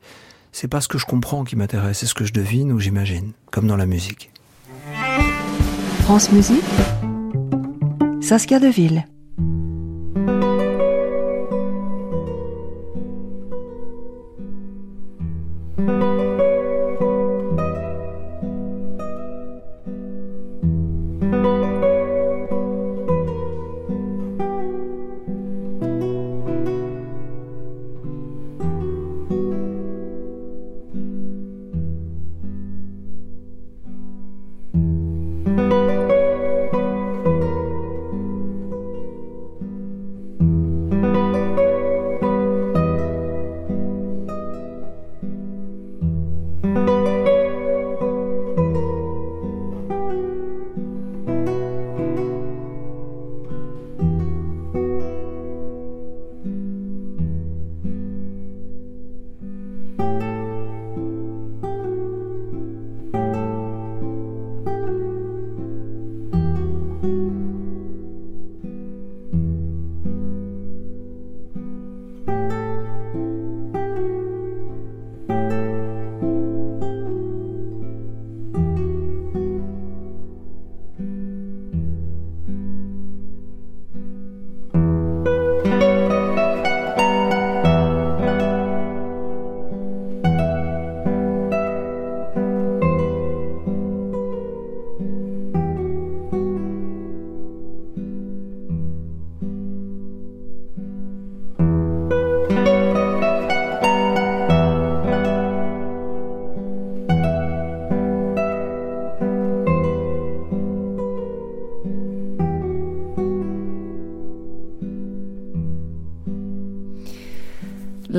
c'est 0.51 0.67
pas 0.67 0.81
ce 0.81 0.87
que 0.87 0.97
je 0.97 1.05
comprends 1.05 1.43
qui 1.43 1.55
m'intéresse, 1.55 1.99
c'est 1.99 2.05
ce 2.05 2.13
que 2.13 2.25
je 2.25 2.33
devine 2.33 2.71
ou 2.71 2.79
j'imagine, 2.79 3.31
comme 3.51 3.67
dans 3.67 3.77
la 3.77 3.85
musique. 3.85 4.31
France 6.03 6.31
Musique, 6.31 6.63
Saskia 8.21 8.59
Deville. 8.59 9.05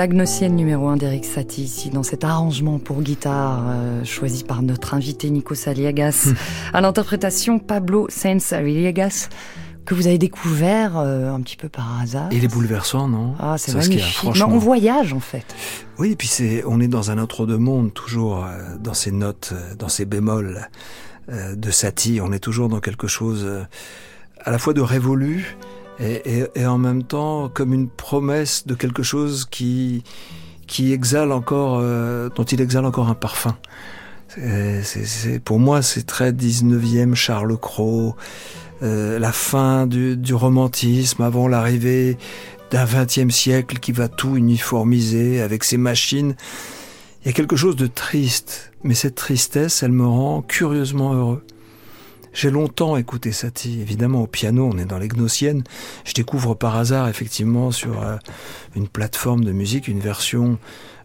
La 0.02 0.09
Gnossienne 0.09 0.56
numéro 0.56 0.88
1 0.88 0.97
d'Eric 0.97 1.25
Satie, 1.25 1.62
ici, 1.62 1.88
dans 1.88 2.02
cet 2.02 2.25
arrangement 2.25 2.80
pour 2.80 3.02
guitare 3.02 3.62
euh, 3.68 4.02
choisi 4.02 4.42
par 4.42 4.61
notre 4.61 4.94
invité 4.94 5.30
Nico 5.30 5.54
Saliagas, 5.54 6.26
Hmm. 6.26 6.35
à 6.75 6.80
l'interprétation 6.80 7.61
Pablo 7.61 8.09
Sainz 8.09 8.52
Arriagas, 8.52 9.28
que 9.85 9.94
vous 9.94 10.09
avez 10.09 10.18
découvert 10.18 10.99
euh, 10.99 11.32
un 11.32 11.40
petit 11.40 11.56
peu 11.56 11.68
par 11.68 12.00
hasard. 12.00 12.26
Il 12.32 12.42
est 12.42 12.49
bouleversant, 12.49 13.06
non? 13.06 13.37
Ah, 13.38 13.54
c'est 13.59 13.75
magnifique. 13.75 14.12
franchement. 14.12 14.49
Mais 14.49 14.54
on 14.54 14.59
voyage, 14.59 15.12
en 15.12 15.21
fait. 15.21 15.47
Oui, 16.00 16.11
et 16.11 16.16
puis 16.16 16.26
c'est, 16.26 16.64
on 16.66 16.80
est 16.80 16.88
dans 16.88 17.12
un 17.12 17.18
autre 17.18 17.47
de 17.47 17.54
monde, 17.54 17.94
toujours 17.94 18.44
euh, 18.44 18.76
dans 18.80 18.94
ces 18.94 19.12
notes, 19.12 19.54
dans 19.78 19.88
ces 19.88 20.04
bémols 20.04 20.68
de 21.28 21.71
Satie. 21.71 22.18
On 22.21 22.32
est 22.32 22.40
toujours 22.40 22.68
dans 22.68 22.80
quelque 22.80 23.06
chose 23.06 23.49
à 24.44 24.50
la 24.50 24.59
fois 24.59 24.73
de 24.73 24.80
révolu 24.80 25.56
et, 26.00 26.40
et- 26.40 26.46
et 26.56 26.66
en 26.66 26.78
même 26.78 27.02
temps 27.02 27.49
comme 27.52 27.72
une 27.75 27.88
promesse 27.88 28.66
de 28.66 28.75
quelque 28.75 29.02
chose 29.02 29.46
qui 29.50 30.02
qui 30.66 30.92
exhale 30.92 31.32
encore, 31.32 31.80
euh, 31.82 32.30
dont 32.34 32.44
il 32.44 32.61
exhale 32.62 32.87
encore 32.87 33.09
un 33.09 33.14
parfum. 33.14 33.57
C'est- 34.28 34.83
c'est- 35.05 35.38
pour 35.38 35.59
moi, 35.59 35.83
c'est 35.83 36.05
très 36.07 36.33
19e 36.33 37.14
Charles 37.14 37.59
Cros, 37.59 38.16
euh, 38.83 39.18
la 39.18 39.33
fin 39.33 39.87
du, 39.87 40.16
du 40.16 40.33
romantisme 40.35 41.22
avant 41.22 41.46
l'arrivée 41.48 42.16
d'un 42.70 42.87
20e 42.87 43.31
siècle 43.31 43.78
qui 43.81 43.92
va 43.92 44.09
tout 44.09 44.37
uniformiser 44.37 45.42
avec 45.42 45.62
ses 45.64 45.76
machines. 45.76 46.35
Il 47.22 47.26
y 47.26 47.31
a 47.31 47.33
quelque 47.35 47.57
chose 47.57 47.76
de 47.76 47.87
triste, 47.87 48.72
mais 48.83 48.94
cette 48.94 49.16
tristesse, 49.16 49.83
elle 49.83 49.92
me 49.92 50.07
rend 50.07 50.40
curieusement 50.40 51.12
heureux. 51.12 51.44
J'ai 52.33 52.51
longtemps 52.51 52.97
écouté 52.97 53.31
Satie, 53.31 53.81
évidemment 53.81 54.23
au 54.23 54.27
piano, 54.27 54.71
on 54.73 54.79
est 54.79 54.87
dans 54.87 54.99
les 54.99 55.09
Gnossiennes. 55.09 55.64
Je 56.05 56.14
découvre 56.14 56.55
par 56.55 56.77
hasard 56.77 57.09
effectivement 57.09 57.71
sur 57.71 58.03
euh, 58.03 58.16
une 58.75 58.88
plateforme 58.88 59.45
de 59.45 59.53
musique 59.53 59.87
une 59.87 60.01
version 60.01 60.59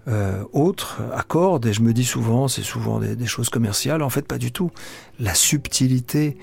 euh, 0.07 0.41
autre, 0.53 1.01
à 1.13 1.23
cordes, 1.23 1.65
et 1.65 1.73
je 1.73 1.81
me 1.81 1.91
dis 1.91 2.05
souvent, 2.05 2.47
c'est 2.47 2.63
souvent 2.63 2.99
des, 2.99 3.25
choses 3.25 3.49
commerciales. 3.49 4.01
En 4.01 4.09
fait, 4.09 4.25
pas 4.25 4.37
du 4.37 4.53
tout. 4.53 4.71
La 5.19 5.33
subtilité 5.33 6.37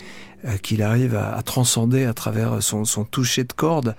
qu'il 0.62 0.82
arrive 0.82 1.16
à, 1.16 1.34
à 1.34 1.42
transcender 1.42 2.04
à 2.04 2.12
travers 2.14 2.62
son, 2.62 2.84
son 2.84 3.04
toucher 3.04 3.44
de 3.44 3.52
cordes, 3.52 3.94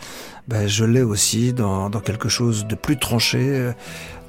ben, 0.48 0.68
je 0.68 0.86
l'ai 0.86 1.02
aussi 1.02 1.54
dans, 1.54 1.90
dans 1.90 2.00
quelque 2.02 2.30
chose 2.30 2.66
de 2.68 2.76
plus 2.76 2.98
tranché 2.98 3.40
euh, 3.42 3.72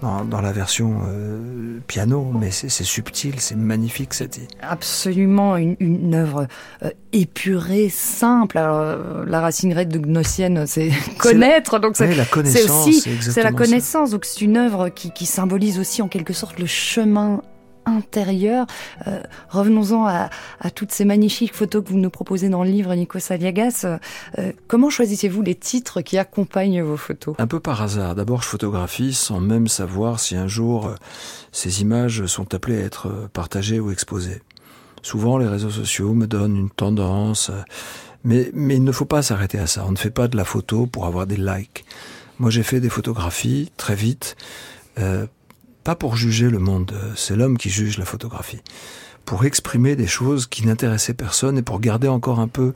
dans, 0.03 0.25
dans 0.25 0.41
la 0.43 0.53
version 0.53 1.01
euh, 1.09 1.79
piano, 1.87 2.31
mais 2.39 2.51
c'est 2.51 2.69
c'est 2.69 2.85
subtil, 2.85 3.35
c'est 3.39 3.57
magnifique, 3.57 4.13
Satie. 4.13 4.47
Absolument 4.61 5.57
une, 5.57 5.77
une 5.81 6.15
œuvre 6.15 6.47
euh, 6.83 6.91
épurée, 7.15 7.89
simple. 7.89 8.59
Alors, 8.59 8.77
euh, 8.79 9.25
la 9.27 9.41
racine 9.41 9.71
grecque 9.71 9.89
de 9.89 9.99
Gnossienne, 9.99 10.67
c'est 10.67 10.91
connaître, 11.19 11.79
donc 11.79 11.97
c'est 11.97 12.09
Oui, 12.09 12.15
la 12.15 12.25
c'est 12.25 12.31
connaissance, 12.31 12.87
aussi 12.89 13.01
c'est 13.01 13.23
c'est 13.33 13.43
la 13.43 13.51
ça. 13.51 13.57
connaissance. 13.57 14.11
Donc 14.11 14.25
c'est 14.27 14.43
une 14.43 14.59
œuvre 14.59 14.91
qui, 14.91 15.13
qui 15.13 15.25
symbolise 15.27 15.79
aussi 15.79 16.03
en 16.03 16.09
quelque 16.09 16.35
sorte 16.35 16.59
le 16.59 16.67
chemin 16.67 17.41
intérieur. 17.87 18.67
Euh, 19.07 19.23
Revenons-en 19.49 20.07
à, 20.07 20.29
à 20.61 20.71
toutes 20.71 20.93
ces 20.93 21.05
magnifiques 21.05 21.55
photos 21.55 21.83
que 21.85 21.91
vous 21.91 21.99
nous 21.99 22.11
proposez 22.11 22.49
dans 22.49 22.65
le 22.65 22.71
livre, 22.71 22.95
Nico 22.95 23.19
Saliagas. 23.19 23.87
Euh, 24.39 24.53
comment 24.67 24.91
choisissez-vous 24.91 25.43
les 25.43 25.55
titres 25.55 26.01
qui 26.03 26.19
accompagnent 26.19 26.83
vos 26.83 26.97
photos? 26.97 27.35
Un 27.39 27.47
peu 27.47 27.61
par 27.61 27.81
hasard. 27.81 28.15
D'abord, 28.15 28.43
je 28.43 28.49
photographie 28.49 29.15
sans 29.15 29.41
même 29.41 29.69
savoir 29.69 30.21
si 30.21 30.37
un 30.37 30.49
jour 30.49 30.87
euh, 30.87 30.95
ces 31.53 31.81
images 31.83 32.27
sont 32.27 32.55
appelées 32.55 32.83
à 32.83 32.85
être 32.85 33.07
euh, 33.09 33.29
partagées 33.33 33.81
ou 33.81 33.91
exposées. 33.91 34.43
Souvent, 35.03 35.39
les 35.39 35.47
réseaux 35.47 35.71
sociaux 35.71 36.15
me 36.15 36.27
donnent 36.27 36.57
une 36.57 36.71
tendance, 36.71 37.51
euh, 37.51 37.63
mais, 38.25 38.51
mais 38.53 38.75
il 38.75 38.83
ne 38.83 38.93
faut 38.93 39.05
pas 39.05 39.23
s'arrêter 39.23 39.59
à 39.59 39.69
ça. 39.69 39.85
On 39.87 39.93
ne 39.93 39.97
fait 39.97 40.11
pas 40.11 40.27
de 40.27 40.37
la 40.37 40.45
photo 40.45 40.87
pour 40.87 41.07
avoir 41.07 41.27
des 41.29 41.37
likes. 41.37 41.85
Moi, 42.41 42.51
j'ai 42.51 42.65
fait 42.65 42.81
des 42.81 42.89
photographies 42.91 43.71
très 43.77 43.95
vite, 43.95 44.37
euh, 44.99 45.27
pas 45.87 45.95
pour 45.95 46.17
juger 46.17 46.51
le 46.51 46.59
monde, 46.59 46.93
c'est 47.15 47.37
l'homme 47.37 47.57
qui 47.57 47.71
juge 47.71 47.97
la 47.97 48.05
photographie, 48.05 48.59
pour 49.25 49.45
exprimer 49.45 49.95
des 49.95 50.09
choses 50.09 50.49
qui 50.49 50.67
n'intéressaient 50.67 51.15
personne 51.15 51.59
et 51.59 51.63
pour 51.63 51.79
garder 51.79 52.09
encore 52.09 52.41
un 52.41 52.49
peu 52.49 52.73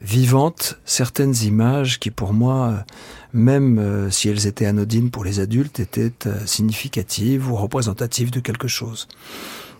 vivantes 0.00 0.80
certaines 0.84 1.36
images 1.44 2.00
qui, 2.00 2.10
pour 2.10 2.32
moi, 2.32 2.84
même 3.32 3.78
euh, 3.78 4.10
si 4.10 4.28
elles 4.28 4.48
étaient 4.48 4.66
anodines 4.66 5.12
pour 5.12 5.22
les 5.22 5.38
adultes, 5.38 5.78
étaient 5.78 6.26
euh, 6.26 6.44
significatives 6.44 7.48
ou 7.48 7.54
représentatives 7.54 8.32
de 8.32 8.40
quelque 8.40 8.66
chose. 8.66 9.06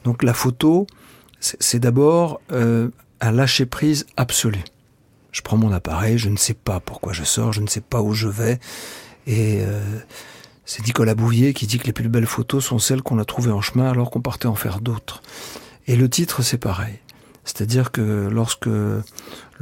Donc 0.05 0.23
la 0.23 0.33
photo, 0.33 0.87
c'est 1.41 1.81
d'abord 1.81 2.41
euh, 2.53 2.91
un 3.21 3.33
lâcher-prise 3.33 4.07
absolu. 4.17 4.63
Je 5.33 5.41
prends 5.41 5.57
mon 5.57 5.73
appareil, 5.73 6.17
je 6.17 6.29
ne 6.29 6.37
sais 6.37 6.55
pas 6.55 6.79
pourquoi 6.79 7.13
je 7.13 7.25
sors, 7.25 7.53
je 7.53 7.61
ne 7.61 7.67
sais 7.67 7.81
pas 7.81 8.03
où 8.03 8.15
je 8.15 8.29
vais, 8.29 8.61
et 9.27 9.63
c'est 10.65 10.87
Nicolas 10.87 11.15
Bouvier 11.15 11.53
qui 11.55 11.67
dit 11.67 11.79
que 11.79 11.87
les 11.87 11.93
plus 11.93 12.09
belles 12.09 12.27
photos 12.27 12.65
sont 12.65 12.79
celles 12.79 13.03
qu'on 13.03 13.19
a 13.19 13.25
trouvées 13.25 13.51
en 13.53 13.61
chemin 13.61 13.91
alors 13.91 14.11
qu'on 14.11 14.21
partait 14.21 14.47
en 14.47 14.55
faire 14.55 14.81
d'autres. 14.81 15.23
Et 15.87 15.97
le 15.97 16.09
titre, 16.09 16.43
c'est 16.43 16.59
pareil. 16.59 16.95
C'est-à-dire 17.45 17.91
que 17.91 18.29
lorsque 18.31 18.67
le 18.67 19.03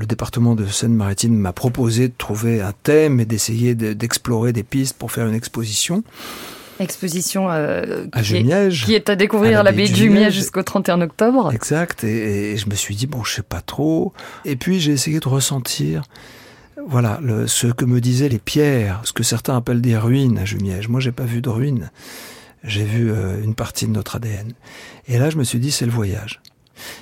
département 0.07 0.55
de 0.55 0.67
Seine-Maritime 0.67 1.35
m'a 1.35 1.55
proposé 1.55 2.09
de 2.09 2.15
trouver 2.17 2.61
un 2.61 2.73
thème 2.83 3.21
et 3.21 3.25
d'essayer 3.25 3.75
de- 3.75 3.95
d'explorer 3.95 4.53
des 4.53 4.63
pistes 4.63 4.97
pour 4.99 5.11
faire 5.13 5.27
une 5.27 5.35
exposition 5.35 6.05
Exposition 6.79 7.51
euh, 7.51 8.07
à 8.13 8.23
qui, 8.23 8.37
est, 8.37 8.71
qui 8.71 8.95
est 8.95 9.11
à 9.11 9.17
découvrir 9.17 9.59
à 9.59 9.61
à 9.61 9.63
l'abbaye 9.65 9.91
de 9.91 9.95
Jumièges 9.95 10.33
jusqu'au 10.33 10.63
31 10.63 11.03
octobre. 11.03 11.53
Exact. 11.53 12.05
Et, 12.05 12.53
et 12.53 12.57
je 12.57 12.69
me 12.71 12.75
suis 12.75 12.95
dit, 12.97 13.07
bon, 13.07 13.23
je 13.23 13.35
sais 13.35 13.43
pas 13.43 13.61
trop. 13.61 14.15
Et 14.47 14.57
puis, 14.57 14.81
j'ai 14.81 14.93
essayé 14.93 15.21
de 15.21 15.29
ressentir, 15.29 16.05
voilà, 16.87 17.21
ce 17.47 17.67
que 17.67 17.85
me 17.85 18.01
disaient 18.01 18.29
les 18.29 18.39
pierres, 18.39 19.01
ce 19.05 19.13
que 19.13 19.23
certains 19.23 19.57
appellent 19.57 19.81
des 19.81 19.97
ruines 19.97 20.39
à 20.39 20.45
Jumièges. 20.45 20.89
Moi, 20.89 21.01
j'ai 21.01 21.13
pas 21.13 21.25
vu 21.25 21.41
de 21.41 21.49
ruines. 21.49 21.91
J'ai 22.63 22.85
vu 22.85 23.11
euh, 23.11 23.43
une 23.43 23.55
partie 23.55 23.87
de 23.87 23.93
notre 23.93 24.17
ADN. 24.17 24.53
Et 25.09 25.19
là, 25.19 25.31
je 25.31 25.39
me 25.39 25.45
suis 25.45 25.59
dit, 25.59 25.71
c'est 25.71 25.87
le 25.87 25.93
voyage. 25.93 26.41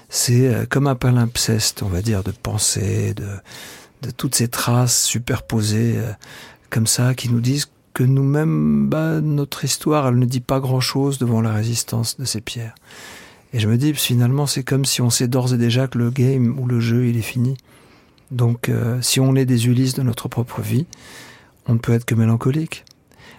C'est 0.08 0.46
euh, 0.46 0.66
comme 0.68 0.86
un 0.86 0.94
palimpseste, 0.94 1.82
on 1.82 1.88
va 1.88 2.00
dire, 2.00 2.22
de 2.22 2.30
pensée, 2.30 3.14
de, 3.14 3.28
de 4.02 4.10
toutes 4.10 4.34
ces 4.34 4.48
traces 4.48 5.04
superposées, 5.04 5.94
euh, 5.96 6.12
comme 6.70 6.86
ça, 6.86 7.14
qui 7.14 7.28
nous 7.28 7.40
disent 7.40 7.68
que 7.94 8.04
nous-mêmes, 8.04 8.88
bah, 8.88 9.20
notre 9.20 9.64
histoire, 9.64 10.06
elle 10.08 10.18
ne 10.18 10.26
dit 10.26 10.40
pas 10.40 10.60
grand-chose 10.60 11.18
devant 11.18 11.40
la 11.40 11.52
résistance 11.52 12.16
de 12.18 12.24
ces 12.24 12.40
pierres. 12.40 12.74
Et 13.52 13.58
je 13.58 13.68
me 13.68 13.76
dis, 13.76 13.94
finalement, 13.94 14.46
c'est 14.46 14.62
comme 14.62 14.84
si 14.84 15.02
on 15.02 15.10
sait 15.10 15.26
d'ores 15.26 15.54
et 15.54 15.58
déjà 15.58 15.88
que 15.88 15.98
le 15.98 16.10
game 16.10 16.58
ou 16.58 16.66
le 16.66 16.80
jeu, 16.80 17.06
il 17.06 17.16
est 17.16 17.22
fini. 17.22 17.56
Donc, 18.30 18.68
euh, 18.68 19.00
si 19.00 19.20
on 19.20 19.34
est 19.34 19.44
des 19.44 19.66
Ulysses 19.66 19.94
de 19.94 20.02
notre 20.02 20.28
propre 20.28 20.60
vie, 20.60 20.86
on 21.66 21.74
ne 21.74 21.78
peut 21.78 21.92
être 21.92 22.04
que 22.04 22.14
mélancolique. 22.14 22.84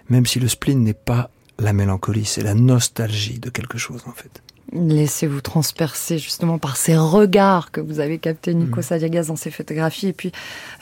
Même 0.10 0.26
si 0.26 0.40
le 0.40 0.48
spleen 0.48 0.84
n'est 0.84 0.94
pas 0.94 1.30
la 1.60 1.74
mélancolie, 1.74 2.26
c'est 2.26 2.42
la 2.42 2.56
nostalgie 2.56 3.40
de 3.40 3.50
quelque 3.50 3.78
chose, 3.78 4.04
en 4.08 4.12
fait. 4.12 4.42
Laissez-vous 4.72 5.42
transpercer 5.42 6.20
justement 6.20 6.60
par 6.60 6.78
ces 6.78 6.96
regards 6.96 7.72
que 7.72 7.82
vous 7.82 8.00
avez 8.00 8.20
captés, 8.20 8.54
Mm. 8.54 8.60
Nico 8.60 8.82
Saliagas, 8.82 9.26
dans 9.26 9.36
ces 9.36 9.50
photographies. 9.52 10.08
Et 10.08 10.14
puis, 10.14 10.32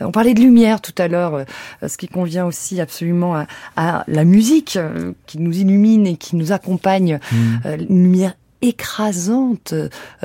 euh, 0.01 0.05
on 0.05 0.11
parlait 0.11 0.33
de 0.33 0.41
lumière 0.41 0.81
tout 0.81 0.95
à 0.97 1.07
l'heure, 1.07 1.35
euh, 1.35 1.87
ce 1.87 1.97
qui 1.97 2.07
convient 2.07 2.45
aussi 2.45 2.79
absolument 2.81 3.35
à, 3.35 3.47
à 3.75 4.03
la 4.07 4.23
musique 4.25 4.77
qui 5.25 5.39
nous 5.39 5.57
illumine 5.57 6.05
et 6.05 6.17
qui 6.17 6.35
nous 6.35 6.51
accompagne. 6.51 7.19
Mm. 7.31 7.57
Une 7.89 8.03
lumière 8.03 8.33
écrasante 8.61 9.73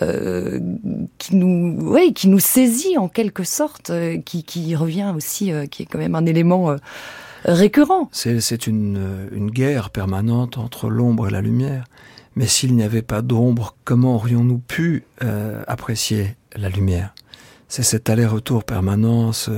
euh, 0.00 0.60
qui 1.18 1.36
nous 1.36 1.78
ouais, 1.82 2.12
qui 2.12 2.28
nous 2.28 2.38
saisit 2.38 2.96
en 2.98 3.08
quelque 3.08 3.44
sorte 3.44 3.90
euh, 3.90 4.18
qui, 4.18 4.44
qui 4.44 4.74
revient 4.74 5.12
aussi 5.14 5.52
euh, 5.52 5.66
qui 5.66 5.82
est 5.82 5.86
quand 5.86 5.98
même 5.98 6.14
un 6.14 6.26
élément 6.26 6.76
récurrent. 7.44 8.08
C'est 8.12 8.66
une, 8.66 9.28
une 9.32 9.50
guerre 9.50 9.90
permanente 9.90 10.58
entre 10.58 10.88
l'ombre 10.88 11.28
et 11.28 11.30
la 11.30 11.40
lumière. 11.40 11.84
Mais 12.36 12.46
s'il 12.46 12.74
n'y 12.74 12.82
avait 12.82 13.02
pas 13.02 13.20
d'ombre, 13.20 13.76
comment 13.84 14.14
aurions-nous 14.14 14.58
pu 14.58 15.04
apprécier 15.66 16.36
la 16.56 16.68
lumière? 16.68 17.14
C'est 17.68 17.82
cet 17.82 18.08
aller-retour 18.08 18.64
permanent, 18.64 19.32
ce- 19.32 19.50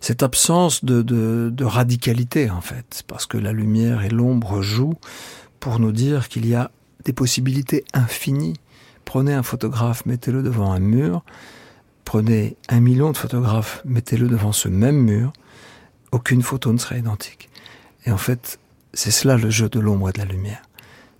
cette 0.00 0.22
absence 0.22 0.84
de, 0.84 1.02
de 1.02 1.64
radicalité 1.64 2.50
en 2.50 2.60
fait, 2.60 3.02
parce 3.06 3.26
que 3.26 3.38
la 3.38 3.52
lumière 3.52 4.02
et 4.02 4.08
l'ombre 4.10 4.60
jouent 4.60 4.98
pour 5.60 5.78
nous 5.78 5.92
dire 5.92 6.28
qu'il 6.28 6.46
y 6.46 6.54
a 6.54 6.70
des 7.06 7.12
possibilités 7.12 7.84
infinies. 7.94 8.56
Prenez 9.04 9.32
un 9.32 9.44
photographe, 9.44 10.04
mettez-le 10.04 10.42
devant 10.42 10.72
un 10.72 10.80
mur, 10.80 11.24
prenez 12.04 12.56
un 12.68 12.80
million 12.80 13.12
de 13.12 13.16
photographes, 13.16 13.80
mettez-le 13.84 14.28
devant 14.28 14.52
ce 14.52 14.68
même 14.68 14.96
mur, 14.96 15.32
aucune 16.10 16.42
photo 16.42 16.72
ne 16.72 16.78
sera 16.78 16.98
identique. 16.98 17.48
Et 18.04 18.10
en 18.10 18.16
fait, 18.16 18.58
c'est 18.92 19.12
cela 19.12 19.36
le 19.36 19.50
jeu 19.50 19.68
de 19.68 19.78
l'ombre 19.78 20.10
et 20.10 20.12
de 20.12 20.18
la 20.18 20.24
lumière. 20.24 20.62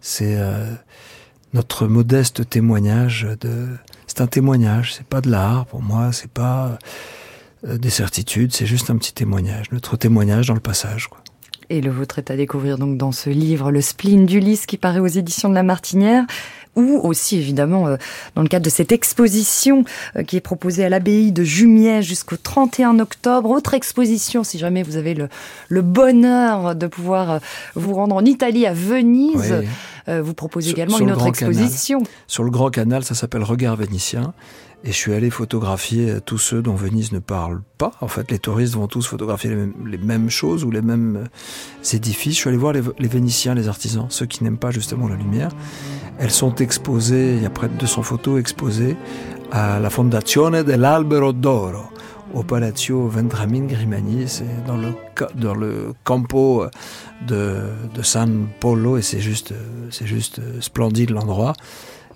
C'est 0.00 0.36
euh, 0.36 0.74
notre 1.54 1.86
modeste 1.86 2.48
témoignage 2.48 3.26
de. 3.40 3.68
C'est 4.08 4.20
un 4.20 4.26
témoignage, 4.26 4.94
c'est 4.94 5.06
pas 5.06 5.20
de 5.20 5.30
l'art 5.30 5.66
pour 5.66 5.82
moi, 5.82 6.12
c'est 6.12 6.30
pas 6.30 6.78
euh, 7.64 7.78
des 7.78 7.90
certitudes, 7.90 8.52
c'est 8.52 8.66
juste 8.66 8.90
un 8.90 8.96
petit 8.96 9.12
témoignage, 9.12 9.70
notre 9.70 9.96
témoignage 9.96 10.48
dans 10.48 10.54
le 10.54 10.60
passage. 10.60 11.06
Quoi. 11.08 11.22
Et 11.70 11.80
le 11.80 11.90
vôtre 11.90 12.18
est 12.18 12.30
à 12.30 12.36
découvrir 12.36 12.78
donc 12.78 12.96
dans 12.96 13.12
ce 13.12 13.28
livre, 13.30 13.70
Le 13.72 13.80
spleen 13.80 14.24
d'Ulysse, 14.26 14.66
qui 14.66 14.76
paraît 14.76 15.00
aux 15.00 15.06
éditions 15.06 15.48
de 15.48 15.54
La 15.54 15.62
Martinière. 15.64 16.24
ou 16.76 17.00
aussi 17.02 17.38
évidemment 17.38 17.88
euh, 17.88 17.96
dans 18.34 18.42
le 18.42 18.48
cadre 18.48 18.64
de 18.66 18.70
cette 18.70 18.92
exposition 18.92 19.84
euh, 20.16 20.22
qui 20.22 20.36
est 20.36 20.40
proposée 20.40 20.84
à 20.84 20.88
l'abbaye 20.90 21.32
de 21.32 21.42
Jumièges 21.42 22.04
jusqu'au 22.06 22.36
31 22.36 22.98
octobre. 23.00 23.50
Autre 23.50 23.74
exposition, 23.74 24.44
si 24.44 24.58
jamais 24.58 24.82
vous 24.82 24.96
avez 24.96 25.14
le, 25.14 25.28
le 25.68 25.82
bonheur 25.82 26.74
de 26.76 26.86
pouvoir 26.86 27.30
euh, 27.30 27.38
vous 27.74 27.94
rendre 27.94 28.14
en 28.14 28.24
Italie, 28.24 28.66
à 28.66 28.72
Venise. 28.74 29.56
Oui. 29.60 29.66
Vous 30.22 30.34
proposez 30.34 30.68
Sur- 30.68 30.76
également 30.78 30.98
sur 30.98 31.04
une 31.06 31.12
autre 31.12 31.26
exposition. 31.26 32.00
Sur 32.28 32.44
le 32.44 32.50
Grand 32.52 32.70
Canal, 32.70 33.02
ça 33.02 33.16
s'appelle 33.16 33.42
Regard 33.42 33.74
vénitien. 33.74 34.34
Et 34.86 34.92
je 34.92 34.96
suis 34.96 35.12
allé 35.12 35.30
photographier 35.30 36.10
euh, 36.10 36.20
tous 36.20 36.38
ceux 36.38 36.62
dont 36.62 36.76
Venise 36.76 37.10
ne 37.10 37.18
parle 37.18 37.60
pas. 37.76 37.90
En 38.00 38.06
fait, 38.06 38.30
les 38.30 38.38
touristes 38.38 38.74
vont 38.74 38.86
tous 38.86 39.04
photographier 39.04 39.50
les 39.84 39.98
mêmes, 39.98 40.30
choses 40.30 40.64
ou 40.64 40.70
les 40.70 40.80
mêmes 40.80 41.16
euh, 41.24 41.96
édifices. 41.96 42.34
Je 42.34 42.38
suis 42.38 42.48
allé 42.48 42.56
voir 42.56 42.72
les, 42.72 43.08
Vénitiens, 43.08 43.54
les 43.54 43.66
artisans, 43.66 44.06
ceux 44.10 44.26
qui 44.26 44.44
n'aiment 44.44 44.58
pas 44.58 44.70
justement 44.70 45.08
la 45.08 45.16
lumière. 45.16 45.50
Elles 46.20 46.30
sont 46.30 46.54
exposées, 46.54 47.34
il 47.34 47.42
y 47.42 47.46
a 47.46 47.50
près 47.50 47.68
de 47.68 47.74
200 47.74 48.04
photos 48.04 48.38
exposées 48.38 48.96
à 49.50 49.80
la 49.80 49.90
Fondazione 49.90 50.62
dell'Albero 50.62 51.32
d'Oro, 51.32 51.82
au 52.32 52.44
Palazzo 52.44 53.08
Vendramin 53.08 53.66
Grimani. 53.66 54.28
C'est 54.28 54.64
dans 54.68 54.76
le, 54.76 54.92
dans 55.34 55.54
le 55.54 55.94
campo 56.04 56.64
de, 57.26 57.56
de 57.92 58.02
San 58.02 58.46
Polo 58.60 58.98
et 58.98 59.02
c'est 59.02 59.20
juste, 59.20 59.50
euh, 59.50 59.88
c'est 59.90 60.06
juste 60.06 60.38
euh, 60.38 60.60
splendide 60.60 61.10
l'endroit. 61.10 61.54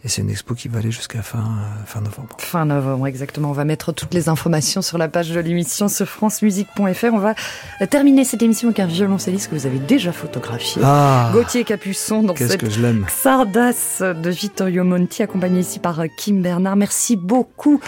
Et 0.03 0.09
c'est 0.09 0.23
une 0.23 0.31
expo 0.31 0.55
qui 0.55 0.69
va 0.69 0.79
aller 0.79 0.91
jusqu'à 0.91 1.21
fin, 1.21 1.39
euh, 1.41 1.85
fin 1.85 2.01
novembre. 2.01 2.35
Fin 2.39 2.65
novembre, 2.65 3.07
exactement. 3.07 3.51
On 3.51 3.53
va 3.53 3.67
mettre 3.67 3.93
toutes 3.93 4.15
les 4.15 4.31
informations 4.31 4.81
sur 4.81 4.97
la 4.97 5.09
page 5.09 5.29
de 5.31 5.41
l'émission 5.41 5.89
sur 5.89 6.07
francemusique.fr. 6.07 7.13
On 7.13 7.19
va 7.19 7.35
euh, 7.83 7.87
terminer 7.87 8.25
cette 8.25 8.43
émission 8.43 8.69
avec 8.69 8.81
un 8.81 8.87
violoncelliste 8.87 9.51
que 9.51 9.55
vous 9.55 9.67
avez 9.67 9.79
déjà 9.79 10.13
photographié. 10.13 10.81
Ah, 10.83 11.31
Gauthier 11.35 11.65
Capuçon 11.65 12.23
dans 12.23 12.35
cette 12.35 12.57
que 12.59 12.71
je 12.71 12.81
l'aime. 12.81 13.05
Sardas 13.11 14.01
de 14.01 14.31
Vittorio 14.31 14.85
Monti, 14.85 15.23
accompagné 15.23 15.61
ici 15.61 15.79
par 15.79 16.01
euh, 16.01 16.07
Kim 16.17 16.41
Bernard. 16.41 16.77
Merci 16.77 17.17
beaucoup, 17.17 17.79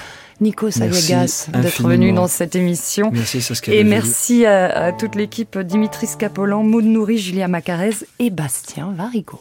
Nico 0.42 0.70
Sayagas, 0.70 1.48
d'être 1.50 1.82
venu 1.82 2.12
dans 2.12 2.26
cette 2.26 2.54
émission. 2.54 3.10
Merci 3.10 3.40
Saskia. 3.40 3.72
Et 3.72 3.84
merci 3.84 4.44
à, 4.44 4.86
à 4.86 4.92
toute 4.92 5.14
l'équipe 5.14 5.58
Dimitri 5.58 6.06
Scapolan, 6.06 6.62
Maud 6.62 6.84
Nourri, 6.84 7.16
Julia 7.16 7.48
Macarez 7.48 7.94
et 8.18 8.28
Bastien 8.28 8.92
Varigo. 8.94 9.40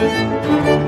À 0.00 0.87